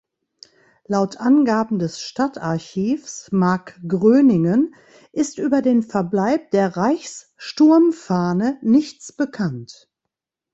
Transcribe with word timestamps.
Laut 0.87 1.19
Angaben 1.19 1.77
des 1.77 1.99
Stadtarchivs 2.01 3.31
Markgröningen 3.31 4.73
ist 5.11 5.37
über 5.37 5.61
den 5.61 5.83
Verbleib 5.83 6.49
der 6.49 6.75
Reichssturmfahne 6.75 8.57
nichts 8.63 9.11
bekannt. 9.13 9.91